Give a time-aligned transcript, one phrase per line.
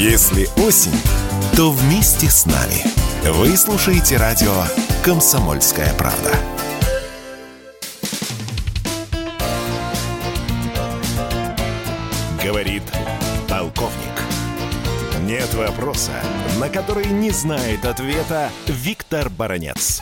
[0.00, 0.94] Если осень,
[1.56, 2.84] то вместе с нами.
[3.32, 4.62] Вы слушаете радио
[5.02, 6.30] «Комсомольская правда».
[12.40, 12.84] Говорит
[13.48, 14.22] полковник.
[15.22, 16.12] Нет вопроса,
[16.60, 20.00] на который не знает ответа Виктор Баранец.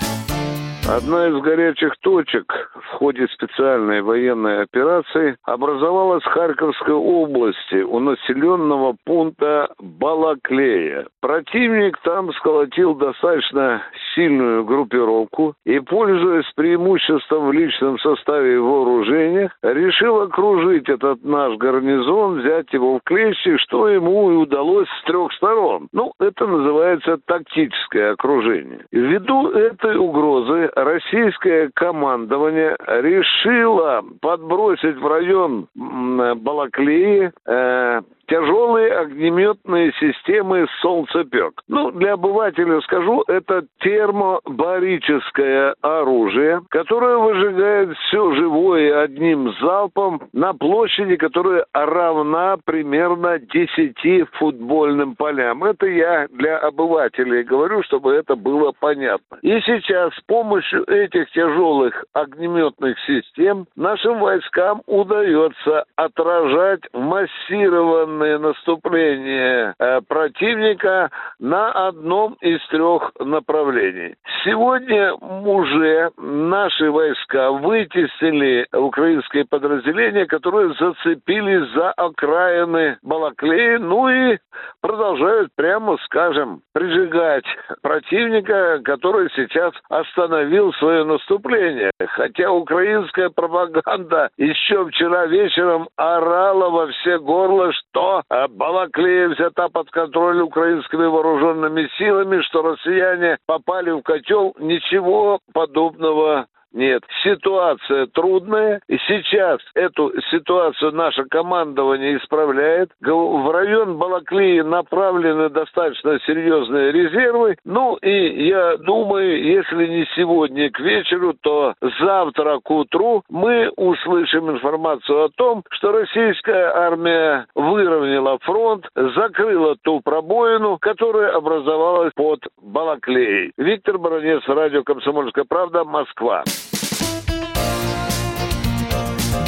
[0.88, 8.94] Одна из горячих точек в ходе специальной военной операции образовалась в Харьковской области у населенного
[9.04, 11.08] пункта Балаклея.
[11.20, 13.82] Противник там сколотил достаточно
[14.14, 22.38] сильную группировку и, пользуясь преимуществом в личном составе и вооружениях, решил окружить этот наш гарнизон,
[22.38, 25.88] взять его в клещи, что ему и удалось с трех сторон.
[25.92, 28.84] Ну, это называется тактическое окружение.
[28.92, 41.62] Ввиду этой угрозы российское командование решило подбросить в район Балаклеи э, тяжелые огнеметные системы «Солнцепек».
[41.68, 51.16] Ну, для обывателя скажу, это термобарическое оружие, которое выжигает все живое одним залпом на площади,
[51.16, 55.64] которая равна примерно 10 футбольным полям.
[55.64, 59.38] Это я для обывателей говорю, чтобы это было понятно.
[59.42, 69.74] И сейчас с помощью этих тяжелых огнеметных систем нашим войскам удается отражать массированные военное наступление
[69.78, 74.14] э, противника на одном из трех направлений.
[74.44, 84.38] Сегодня уже наши войска вытеснили украинские подразделения, которые зацепились за окраины Балаклеи, ну и
[84.80, 87.44] продолжают, прямо скажем, прижигать
[87.82, 91.90] противника, который сейчас остановил свое наступление.
[92.08, 99.90] Хотя украинская пропаганда еще вчера вечером орала во все горло, что а Балаклея взята под
[99.90, 104.54] контроль украинскими вооруженными силами, что россияне попали в котел.
[104.58, 112.90] Ничего подобного нет, ситуация трудная, и сейчас эту ситуацию наше командование исправляет.
[113.00, 117.56] В район Балаклии направлены достаточно серьезные резервы.
[117.64, 124.50] Ну и я думаю, если не сегодня к вечеру, то завтра к утру мы услышим
[124.50, 133.52] информацию о том, что российская армия выровняла фронт, закрыла ту пробоину, которая образовалась под Балаклеей.
[133.56, 136.44] Виктор Баранец, радио «Комсомольская правда», Москва.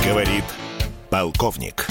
[0.09, 0.45] Говорит
[1.11, 1.87] полковник.